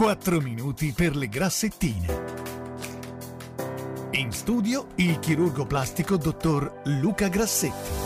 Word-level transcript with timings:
4 0.00 0.40
minuti 0.40 0.94
per 0.96 1.14
le 1.14 1.28
grassettine. 1.28 2.24
In 4.12 4.32
studio 4.32 4.86
il 4.94 5.18
chirurgo 5.18 5.66
plastico 5.66 6.16
dottor 6.16 6.80
Luca 6.84 7.28
Grassetti. 7.28 7.99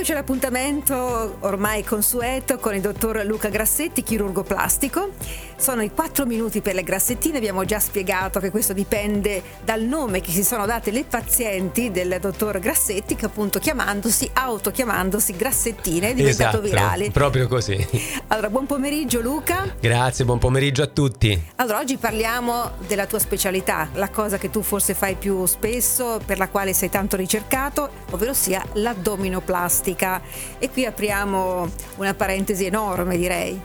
Eccoci 0.00 0.14
all'appuntamento 0.16 1.36
ormai 1.40 1.84
consueto 1.84 2.56
con 2.56 2.74
il 2.74 2.80
dottor 2.80 3.22
Luca 3.26 3.50
Grassetti, 3.50 4.02
chirurgo 4.02 4.42
plastico. 4.42 5.10
Sono 5.56 5.82
i 5.82 5.90
4 5.92 6.24
minuti 6.24 6.62
per 6.62 6.74
le 6.74 6.82
grassettine, 6.82 7.36
abbiamo 7.36 7.66
già 7.66 7.78
spiegato 7.78 8.40
che 8.40 8.50
questo 8.50 8.72
dipende 8.72 9.42
dal 9.62 9.82
nome 9.82 10.22
che 10.22 10.30
si 10.30 10.42
sono 10.42 10.64
date 10.64 10.90
le 10.90 11.04
pazienti 11.04 11.90
del 11.90 12.16
dottor 12.18 12.60
Grassetti 12.60 13.14
che 13.14 13.26
appunto 13.26 13.58
chiamandosi, 13.58 14.30
autochiamandosi 14.32 15.36
Grassettine 15.36 16.12
è 16.12 16.14
diventato 16.14 16.62
esatto, 16.62 16.62
virale. 16.62 17.10
Proprio 17.10 17.46
così. 17.46 17.86
Allora, 18.28 18.48
buon 18.48 18.64
pomeriggio 18.64 19.20
Luca. 19.20 19.74
Grazie, 19.78 20.24
buon 20.24 20.38
pomeriggio 20.38 20.82
a 20.82 20.86
tutti. 20.86 21.38
Allora, 21.56 21.78
oggi 21.78 21.98
parliamo 21.98 22.70
della 22.86 23.04
tua 23.04 23.18
specialità, 23.18 23.90
la 23.92 24.08
cosa 24.08 24.38
che 24.38 24.48
tu 24.48 24.62
forse 24.62 24.94
fai 24.94 25.16
più 25.16 25.44
spesso, 25.44 26.22
per 26.24 26.38
la 26.38 26.48
quale 26.48 26.72
sei 26.72 26.88
tanto 26.88 27.16
ricercato, 27.16 27.90
ovvero 28.12 28.32
sia 28.32 28.64
l'addominoplastica. 28.72 29.89
E 30.58 30.70
qui 30.70 30.84
apriamo 30.84 31.68
una 31.96 32.14
parentesi 32.14 32.64
enorme, 32.64 33.16
direi. 33.16 33.60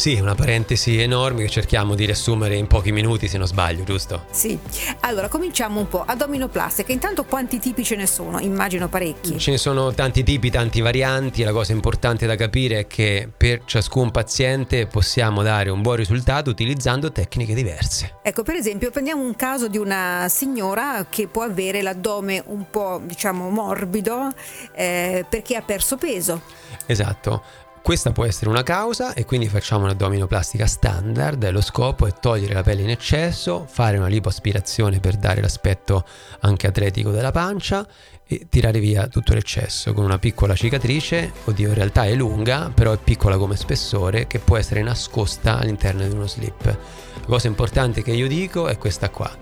Sì, 0.00 0.18
una 0.18 0.34
parentesi 0.34 0.98
enorme 0.98 1.42
che 1.42 1.50
cerchiamo 1.50 1.94
di 1.94 2.06
riassumere 2.06 2.56
in 2.56 2.66
pochi 2.66 2.90
minuti 2.90 3.28
se 3.28 3.36
non 3.36 3.46
sbaglio, 3.46 3.84
giusto? 3.84 4.24
Sì. 4.30 4.58
Allora, 5.00 5.28
cominciamo 5.28 5.78
un 5.78 5.88
po'. 5.88 6.04
Addominoplastica, 6.06 6.90
intanto 6.90 7.24
quanti 7.24 7.58
tipi 7.58 7.84
ce 7.84 7.96
ne 7.96 8.06
sono? 8.06 8.38
Immagino 8.38 8.88
parecchi. 8.88 9.38
Ce 9.38 9.50
ne 9.50 9.58
sono 9.58 9.92
tanti 9.92 10.22
tipi, 10.22 10.48
tanti 10.48 10.80
varianti. 10.80 11.42
La 11.42 11.52
cosa 11.52 11.72
importante 11.72 12.24
da 12.24 12.34
capire 12.34 12.78
è 12.78 12.86
che 12.86 13.28
per 13.36 13.60
ciascun 13.66 14.10
paziente 14.10 14.86
possiamo 14.86 15.42
dare 15.42 15.68
un 15.68 15.82
buon 15.82 15.96
risultato 15.96 16.48
utilizzando 16.48 17.12
tecniche 17.12 17.52
diverse. 17.52 18.20
Ecco, 18.22 18.42
per 18.42 18.54
esempio, 18.54 18.90
prendiamo 18.90 19.22
un 19.22 19.36
caso 19.36 19.68
di 19.68 19.76
una 19.76 20.28
signora 20.30 21.04
che 21.10 21.26
può 21.26 21.42
avere 21.42 21.82
l'addome 21.82 22.42
un 22.46 22.70
po', 22.70 23.02
diciamo, 23.04 23.50
morbido 23.50 24.32
eh, 24.74 25.26
perché 25.28 25.56
ha 25.56 25.62
perso 25.62 25.98
peso. 25.98 26.40
Esatto. 26.86 27.68
Questa 27.82 28.12
può 28.12 28.24
essere 28.24 28.50
una 28.50 28.62
causa 28.62 29.14
e 29.14 29.24
quindi 29.24 29.48
facciamo 29.48 29.84
un'addominoplastica 29.84 30.66
standard. 30.66 31.50
Lo 31.50 31.62
scopo 31.62 32.06
è 32.06 32.12
togliere 32.12 32.52
la 32.52 32.62
pelle 32.62 32.82
in 32.82 32.90
eccesso, 32.90 33.66
fare 33.68 33.96
una 33.96 34.06
lipoaspirazione 34.06 35.00
per 35.00 35.16
dare 35.16 35.40
l'aspetto 35.40 36.04
anche 36.40 36.66
atletico 36.66 37.10
della 37.10 37.32
pancia 37.32 37.84
e 38.26 38.46
tirare 38.48 38.78
via 38.78 39.08
tutto 39.08 39.34
l'eccesso 39.34 39.92
con 39.92 40.04
una 40.04 40.18
piccola 40.18 40.54
cicatrice, 40.54 41.32
oddio 41.46 41.68
in 41.68 41.74
realtà 41.74 42.04
è 42.04 42.14
lunga, 42.14 42.70
però 42.72 42.92
è 42.92 42.98
piccola 42.98 43.38
come 43.38 43.56
spessore, 43.56 44.28
che 44.28 44.38
può 44.38 44.56
essere 44.56 44.82
nascosta 44.82 45.58
all'interno 45.58 46.06
di 46.06 46.14
uno 46.14 46.28
slip. 46.28 46.64
La 46.64 47.26
cosa 47.26 47.48
importante 47.48 48.02
che 48.02 48.12
io 48.12 48.28
dico 48.28 48.68
è 48.68 48.78
questa 48.78 49.10
qua. 49.10 49.34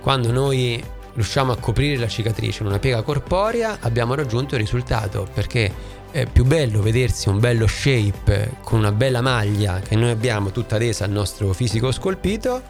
Quando 0.00 0.32
noi 0.32 0.82
riusciamo 1.12 1.52
a 1.52 1.56
coprire 1.56 1.98
la 1.98 2.08
cicatrice 2.08 2.62
in 2.62 2.68
una 2.68 2.78
piega 2.78 3.02
corporea 3.02 3.78
abbiamo 3.80 4.14
raggiunto 4.14 4.54
il 4.54 4.60
risultato 4.60 5.26
perché 5.34 5.98
è 6.10 6.26
più 6.26 6.44
bello 6.44 6.82
vedersi 6.82 7.28
un 7.28 7.38
bello 7.38 7.66
shape 7.66 8.56
con 8.62 8.80
una 8.80 8.92
bella 8.92 9.20
maglia 9.20 9.80
che 9.80 9.94
noi 9.96 10.10
abbiamo 10.10 10.50
tutta 10.50 10.76
adesa 10.76 11.04
al 11.04 11.10
nostro 11.10 11.52
fisico 11.52 11.92
scolpito 11.92 12.62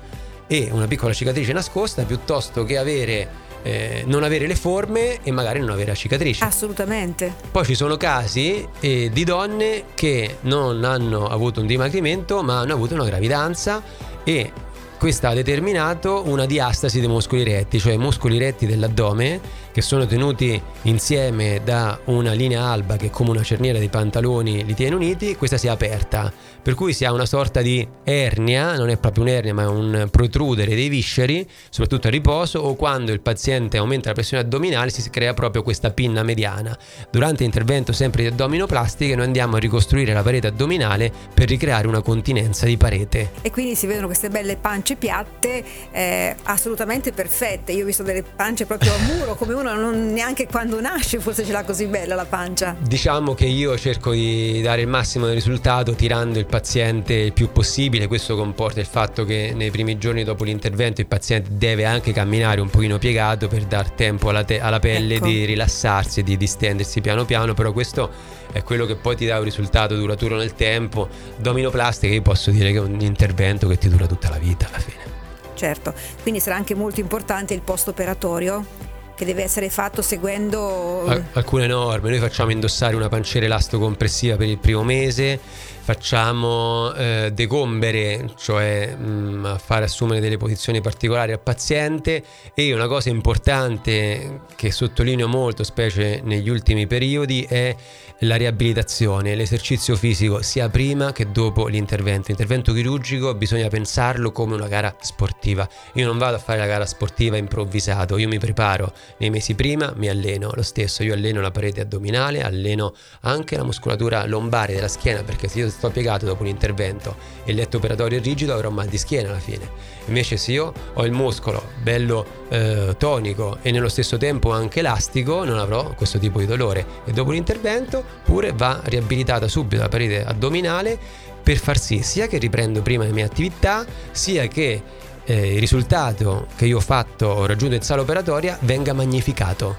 e 0.47 0.69
una 0.72 0.86
piccola 0.86 1.12
cicatrice 1.12 1.52
nascosta 1.52 2.02
piuttosto 2.05 2.64
che 2.64 2.77
avere 2.77 3.28
eh, 3.62 4.05
non 4.06 4.22
avere 4.22 4.47
le 4.47 4.56
forme 4.56 5.22
e 5.22 5.30
magari 5.30 5.60
non 5.60 5.70
avere 5.70 5.88
la 5.88 5.94
cicatrice. 5.94 6.44
Assolutamente. 6.44 7.32
Poi 7.50 7.64
ci 7.64 7.74
sono 7.74 7.97
casi 7.97 8.66
eh, 8.80 9.10
di 9.12 9.24
donne 9.24 9.84
che 9.94 10.38
non 10.42 10.82
hanno 10.84 11.27
avuto 11.27 11.60
un 11.60 11.66
dimagrimento 11.66 12.42
ma 12.42 12.60
hanno 12.60 12.72
avuto 12.72 12.94
una 12.94 13.04
gravidanza 13.04 13.82
e 14.25 14.52
questo 15.00 15.28
ha 15.28 15.32
determinato 15.32 16.24
una 16.26 16.44
diastasi 16.44 17.00
dei 17.00 17.08
muscoli 17.08 17.42
retti, 17.42 17.80
cioè 17.80 17.94
i 17.94 17.98
muscoli 17.98 18.36
retti 18.36 18.66
dell'addome 18.66 19.41
che 19.72 19.80
sono 19.80 20.04
tenuti 20.04 20.60
insieme 20.82 21.62
da 21.64 21.98
una 22.06 22.32
linea 22.32 22.64
alba 22.64 22.97
che 22.97 23.08
come 23.08 23.30
una 23.30 23.42
cerniera 23.42 23.78
dei 23.78 23.88
pantaloni 23.88 24.62
li 24.62 24.75
tiene 24.75 24.94
uniti, 24.94 25.36
questa 25.36 25.56
si 25.56 25.69
è 25.69 25.70
aperta, 25.70 26.30
per 26.60 26.75
cui 26.75 26.92
si 26.92 27.06
ha 27.06 27.12
una 27.12 27.25
sorta 27.25 27.62
di 27.62 27.86
ernia, 28.04 28.76
non 28.76 28.91
è 28.91 28.98
proprio 28.98 29.25
un'ernia 29.25 29.54
ma 29.54 29.62
è 29.62 29.69
un 29.69 30.08
protrudere 30.10 30.75
dei 30.75 30.91
visceri, 30.91 31.48
soprattutto 31.70 32.08
a 32.08 32.10
riposo 32.10 32.58
o 32.58 32.75
quando 32.75 33.10
il 33.10 33.20
paziente 33.20 33.78
aumenta 33.78 34.08
la 34.08 34.14
pressione 34.14 34.42
addominale 34.42 34.91
si 34.91 35.08
crea 35.08 35.32
proprio 35.32 35.62
questa 35.62 35.92
pinna 35.92 36.22
mediana. 36.22 36.76
Durante 37.10 37.42
l'intervento 37.42 37.92
sempre 37.92 38.25
di 38.25 38.28
addominoplastiche 38.28 39.14
noi 39.14 39.25
andiamo 39.25 39.56
a 39.56 39.60
ricostruire 39.60 40.12
la 40.12 40.22
parete 40.22 40.48
addominale 40.48 41.10
per 41.32 41.48
ricreare 41.48 41.86
una 41.86 42.02
continenza 42.02 42.66
di 42.66 42.76
parete. 42.76 43.30
E 43.41 43.50
quindi 43.50 43.75
si 43.75 43.86
vedono 43.86 44.06
queste 44.06 44.28
belle 44.28 44.56
pance 44.56 44.88
piatte 44.96 45.64
eh, 45.90 46.36
assolutamente 46.44 47.12
perfette. 47.12 47.72
Io 47.72 47.82
ho 47.82 47.86
visto 47.86 48.02
delle 48.02 48.22
pance 48.22 48.66
proprio 48.66 48.92
a 48.94 48.98
muro 48.98 49.34
come 49.34 49.54
uno 49.54 49.74
non 49.74 50.12
neanche 50.12 50.46
quando 50.46 50.80
nasce 50.80 51.18
forse 51.20 51.44
ce 51.44 51.52
l'ha 51.52 51.64
così 51.64 51.86
bella 51.86 52.14
la 52.14 52.24
pancia. 52.24 52.76
Diciamo 52.78 53.34
che 53.34 53.46
io 53.46 53.76
cerco 53.78 54.12
di 54.12 54.60
dare 54.62 54.82
il 54.82 54.88
massimo 54.88 55.26
del 55.26 55.34
risultato 55.34 55.94
tirando 55.94 56.38
il 56.38 56.46
paziente 56.46 57.14
il 57.14 57.32
più 57.32 57.50
possibile, 57.52 58.06
questo 58.06 58.36
comporta 58.36 58.80
il 58.80 58.86
fatto 58.86 59.24
che 59.24 59.52
nei 59.54 59.70
primi 59.70 59.98
giorni 59.98 60.24
dopo 60.24 60.44
l'intervento 60.44 61.00
il 61.00 61.06
paziente 61.06 61.50
deve 61.52 61.84
anche 61.84 62.12
camminare 62.12 62.60
un 62.60 62.68
pochino 62.68 62.98
piegato 62.98 63.48
per 63.48 63.64
dar 63.64 63.90
tempo 63.90 64.28
alla, 64.28 64.44
te- 64.44 64.60
alla 64.60 64.78
pelle 64.78 65.16
ecco. 65.16 65.26
di 65.26 65.44
rilassarsi 65.44 66.20
e 66.20 66.22
di 66.22 66.36
distendersi 66.36 67.00
piano 67.00 67.24
piano, 67.24 67.54
però 67.54 67.72
questo 67.72 68.38
è 68.53 68.62
quello 68.62 68.87
che 68.87 68.97
poi 68.97 69.16
ti 69.16 69.27
dà 69.27 69.38
un 69.38 69.44
risultato 69.44 69.94
duraturo 69.97 70.37
nel 70.37 70.55
tempo. 70.55 71.09
Dominoplastica 71.37 72.12
io 72.12 72.22
posso 72.22 72.50
dire 72.50 72.72
che 72.72 72.78
è 72.78 72.81
un 72.81 73.00
intervento 73.00 73.69
che 73.69 73.78
ti 73.78 73.88
dura 73.88 74.06
tutta 74.06 74.28
la 74.28 74.38
vita 74.38 74.66
alla 74.69 74.78
fine. 74.78 75.19
Certo, 75.55 75.93
quindi 76.22 76.41
sarà 76.41 76.56
anche 76.56 76.75
molto 76.75 77.00
importante 77.00 77.53
il 77.53 77.61
post 77.61 77.88
operatorio 77.88 78.79
che 79.20 79.26
deve 79.26 79.42
essere 79.42 79.69
fatto 79.69 80.00
seguendo 80.00 81.04
alcune 81.32 81.66
norme. 81.66 82.08
Noi 82.08 82.19
facciamo 82.20 82.53
indossare 82.53 82.97
una 82.97 83.10
panciera 83.10 83.44
elastocompressiva 83.44 84.36
per 84.36 84.48
il 84.48 84.56
primo 84.56 84.82
mese, 84.82 85.38
facciamo 85.82 86.94
eh, 86.94 87.31
decombere, 87.34 88.31
cioè 88.38 88.94
mh, 88.97 89.04
mm, 89.04 89.54
fare 89.56 89.84
assumere 89.84 90.20
delle 90.20 90.38
posizioni 90.38 90.81
particolari 90.81 91.32
al 91.32 91.41
paziente 91.41 92.25
e 92.54 92.72
una 92.72 92.86
cosa 92.86 93.10
importante 93.10 94.41
che 94.56 94.70
sottolineo 94.70 95.28
molto, 95.28 95.64
specie 95.64 96.22
negli 96.25 96.48
ultimi 96.48 96.87
periodi, 96.87 97.44
è 97.47 97.76
la 98.20 98.37
riabilitazione, 98.37 99.34
l'esercizio 99.34 99.97
fisico 99.97 100.42
sia 100.42 100.69
prima 100.69 101.12
che 101.12 101.31
dopo 101.31 101.66
l'intervento. 101.66 102.28
L'intervento 102.28 102.72
chirurgico 102.72 103.34
bisogna 103.34 103.69
pensarlo 103.69 104.31
come 104.32 104.54
una 104.54 104.69
gara 104.69 104.94
sportiva. 105.00 105.69
Io 105.94 106.06
non 106.06 106.19
vado 106.19 106.37
a 106.37 106.38
fare 106.38 106.58
la 106.58 106.66
gara 106.66 106.87
sportiva 106.87 107.37
improvvisato, 107.37 108.19
io 108.19 108.28
mi 108.28 108.38
preparo 108.38 108.92
nei 109.19 109.31
mesi 109.31 109.54
prima, 109.54 109.93
mi 109.97 110.09
alleno 110.09 110.50
lo 110.54 110.62
stesso, 110.62 111.03
io 111.03 111.15
alleno 111.15 111.41
la 111.41 111.50
parete 111.50 111.82
addominale, 111.82 112.43
alleno 112.43 112.94
anche 113.21 113.56
la 113.56 113.65
muscolatura 113.65 114.25
lombare 114.26 114.75
della 114.75 114.88
schiena 114.88 115.22
perché 115.22 115.48
se 115.48 115.59
io 115.59 115.71
sto 115.71 115.91
piegato 115.91 116.26
dopo 116.26 116.43
un 116.43 116.48
intervento 116.48 117.16
e 117.44 117.50
il 117.50 117.56
letto 117.56 117.78
operatorio 117.78 118.19
è 118.19 118.22
rigido 118.22 118.54
avrò 118.54 118.70
mal 118.70 118.88
di 118.88 118.99
schiena 118.99 119.31
alla 119.31 119.38
fine. 119.38 119.69
Invece 120.06 120.37
se 120.37 120.53
io 120.53 120.72
ho 120.94 121.04
il 121.04 121.12
muscolo 121.12 121.62
bello 121.82 122.26
eh, 122.49 122.94
tonico 122.99 123.59
e 123.62 123.70
nello 123.70 123.88
stesso 123.88 124.16
tempo 124.16 124.50
anche 124.50 124.81
elastico 124.81 125.44
non 125.44 125.59
avrò 125.59 125.94
questo 125.94 126.19
tipo 126.19 126.38
di 126.41 126.47
dolore 126.47 126.84
e 127.04 127.12
dopo 127.12 127.31
l'intervento 127.31 128.03
pure 128.25 128.53
va 128.53 128.81
riabilitata 128.84 129.47
subito 129.49 129.82
la 129.82 129.88
parete 129.88 130.25
addominale 130.25 130.99
per 131.43 131.59
far 131.59 131.78
sì 131.78 132.03
sia 132.03 132.26
che 132.26 132.38
riprendo 132.38 132.82
prima 132.82 133.04
le 133.04 133.12
mie 133.12 133.25
attività 133.25 133.84
sia 134.10 134.47
che 134.47 134.82
eh, 135.30 135.54
il 135.54 135.60
risultato 135.60 136.48
che 136.56 136.66
io 136.66 136.78
ho 136.78 136.80
fatto, 136.80 137.26
ho 137.26 137.46
raggiunto 137.46 137.76
in 137.76 137.82
sala 137.82 138.02
operatoria, 138.02 138.58
venga 138.62 138.92
magnificato. 138.92 139.76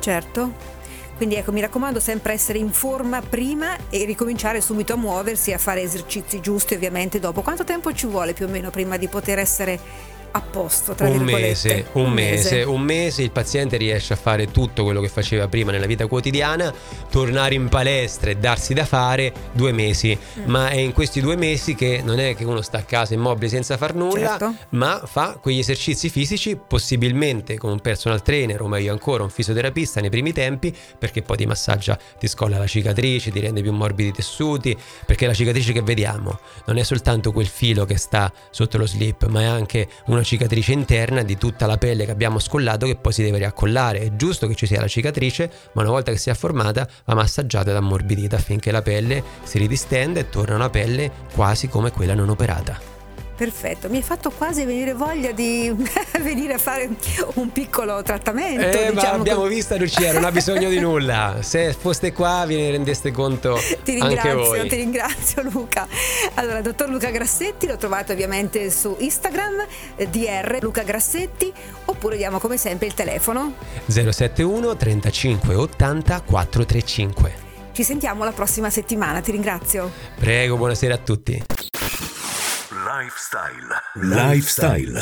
Certo. 0.00 0.78
Quindi 1.16 1.36
ecco, 1.36 1.52
mi 1.52 1.60
raccomando 1.60 2.00
sempre 2.00 2.32
essere 2.32 2.58
in 2.58 2.72
forma 2.72 3.20
prima 3.20 3.76
e 3.88 4.04
ricominciare 4.04 4.60
subito 4.60 4.94
a 4.94 4.96
muoversi, 4.96 5.52
a 5.52 5.58
fare 5.58 5.82
esercizi 5.82 6.40
giusti 6.40 6.74
ovviamente 6.74 7.20
dopo. 7.20 7.42
Quanto 7.42 7.62
tempo 7.62 7.92
ci 7.92 8.06
vuole 8.06 8.32
più 8.32 8.46
o 8.46 8.48
meno 8.48 8.70
prima 8.70 8.96
di 8.96 9.06
poter 9.06 9.38
essere 9.38 9.78
a 10.32 10.40
posto, 10.40 10.94
tra 10.94 11.08
un 11.08 11.22
mese, 11.22 11.86
un, 11.92 12.04
un 12.04 12.12
mese, 12.12 12.32
mese, 12.32 12.62
un 12.62 12.80
mese 12.80 13.22
il 13.22 13.30
paziente 13.30 13.76
riesce 13.76 14.12
a 14.12 14.16
fare 14.16 14.50
tutto 14.50 14.84
quello 14.84 15.00
che 15.00 15.08
faceva 15.08 15.48
prima 15.48 15.72
nella 15.72 15.86
vita 15.86 16.06
quotidiana, 16.06 16.72
tornare 17.10 17.54
in 17.54 17.68
palestra 17.68 18.30
e 18.30 18.36
darsi 18.36 18.74
da 18.74 18.84
fare 18.84 19.32
due 19.52 19.72
mesi, 19.72 20.16
mm. 20.16 20.44
ma 20.46 20.68
è 20.68 20.76
in 20.76 20.92
questi 20.92 21.20
due 21.20 21.36
mesi 21.36 21.74
che 21.74 22.00
non 22.04 22.20
è 22.20 22.36
che 22.36 22.44
uno 22.44 22.60
sta 22.62 22.78
a 22.78 22.82
casa 22.82 23.14
immobile 23.14 23.48
senza 23.48 23.76
far 23.76 23.94
nulla, 23.94 24.38
certo. 24.38 24.54
ma 24.70 25.02
fa 25.04 25.38
quegli 25.40 25.58
esercizi 25.58 26.08
fisici 26.08 26.56
possibilmente 26.56 27.58
con 27.58 27.70
un 27.70 27.80
personal 27.80 28.22
trainer 28.22 28.62
o 28.62 28.68
meglio 28.68 28.92
ancora 28.92 29.22
un 29.22 29.30
fisioterapista 29.30 30.00
nei 30.00 30.10
primi 30.10 30.32
tempi, 30.32 30.74
perché 30.98 31.22
poi 31.22 31.36
ti 31.38 31.46
massaggia, 31.46 31.98
ti 32.18 32.28
scolla 32.28 32.58
la 32.58 32.66
cicatrice, 32.66 33.30
ti 33.30 33.40
rende 33.40 33.62
più 33.62 33.72
morbidi 33.72 34.08
i 34.10 34.12
tessuti, 34.12 34.76
perché 35.04 35.26
la 35.26 35.34
cicatrice 35.34 35.72
che 35.72 35.82
vediamo 35.82 36.38
non 36.66 36.78
è 36.78 36.82
soltanto 36.84 37.32
quel 37.32 37.48
filo 37.48 37.84
che 37.84 37.96
sta 37.96 38.32
sotto 38.50 38.78
lo 38.78 38.86
slip, 38.86 39.26
ma 39.26 39.40
è 39.40 39.46
anche 39.46 39.88
una 40.06 40.19
una 40.20 40.22
cicatrice 40.22 40.72
interna 40.72 41.22
di 41.22 41.36
tutta 41.36 41.66
la 41.66 41.78
pelle 41.78 42.04
che 42.04 42.10
abbiamo 42.10 42.38
scollato 42.38 42.86
che 42.86 42.96
poi 42.96 43.12
si 43.12 43.22
deve 43.22 43.38
riaccollare. 43.38 44.00
È 44.00 44.16
giusto 44.16 44.46
che 44.46 44.54
ci 44.54 44.66
sia 44.66 44.80
la 44.80 44.86
cicatrice, 44.86 45.50
ma 45.72 45.82
una 45.82 45.90
volta 45.90 46.12
che 46.12 46.18
sia 46.18 46.34
formata 46.34 46.86
va 47.04 47.14
massaggiata 47.14 47.70
ed 47.70 47.76
ammorbidita 47.76 48.36
affinché 48.36 48.70
la 48.70 48.82
pelle 48.82 49.22
si 49.42 49.58
ridistenda 49.58 50.20
e 50.20 50.28
torna 50.28 50.54
una 50.54 50.70
pelle 50.70 51.10
quasi 51.32 51.68
come 51.68 51.90
quella 51.90 52.14
non 52.14 52.28
operata. 52.28 52.99
Perfetto, 53.40 53.88
mi 53.88 53.96
hai 53.96 54.02
fatto 54.02 54.30
quasi 54.30 54.66
venire 54.66 54.92
voglia 54.92 55.32
di 55.32 55.74
venire 56.20 56.52
a 56.52 56.58
fare 56.58 56.90
un 57.36 57.50
piccolo 57.50 58.02
trattamento. 58.02 58.66
Eh, 58.66 58.90
diciamo 58.92 59.14
ma 59.14 59.20
abbiamo 59.20 59.40
così. 59.40 59.54
visto 59.54 59.78
Lucia, 59.78 60.12
non 60.12 60.24
ha 60.24 60.30
bisogno 60.30 60.68
di 60.68 60.78
nulla. 60.78 61.38
Se 61.40 61.72
foste 61.72 62.12
qua 62.12 62.44
vi 62.46 62.56
ne 62.56 62.70
rendeste 62.70 63.12
conto 63.12 63.58
ti 63.82 63.98
anche 63.98 64.34
voi. 64.34 64.68
Ti 64.68 64.76
ringrazio 64.76 65.40
Luca. 65.44 65.88
Allora, 66.34 66.60
dottor 66.60 66.90
Luca 66.90 67.08
Grassetti, 67.08 67.66
lo 67.66 67.78
trovate 67.78 68.12
ovviamente 68.12 68.70
su 68.70 68.94
Instagram, 68.98 69.64
eh, 69.96 70.06
DR 70.06 70.58
Luca 70.60 70.82
Grassetti, 70.82 71.50
oppure 71.86 72.18
diamo 72.18 72.40
come 72.40 72.58
sempre 72.58 72.88
il 72.88 72.92
telefono 72.92 73.54
071 73.86 74.76
35 74.76 75.54
80 75.54 76.20
435. 76.26 77.34
Ci 77.72 77.84
sentiamo 77.84 78.22
la 78.24 78.32
prossima 78.32 78.68
settimana, 78.68 79.22
ti 79.22 79.30
ringrazio. 79.30 79.90
Prego, 80.18 80.58
buonasera 80.58 80.92
a 80.92 80.98
tutti. 80.98 81.42
Lifestyle. 83.00 83.80
Lifestyle. 83.96 84.92